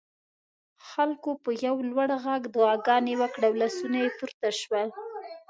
خلکو 0.89 1.31
په 1.43 1.49
یو 1.65 1.75
لوړ 1.89 2.09
غږ 2.25 2.41
دعاګانې 2.55 3.13
وکړې 3.21 3.45
او 3.49 3.53
لاسونه 3.61 3.99
پورته 4.17 4.49
شول. 4.59 4.87